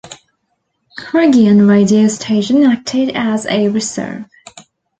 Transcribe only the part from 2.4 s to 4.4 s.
acted as a reserve.